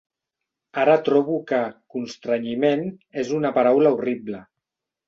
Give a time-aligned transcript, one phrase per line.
[0.83, 1.59] Ara trobo que
[1.97, 2.85] “constrenyiment”
[3.27, 4.47] és una paraula horrible.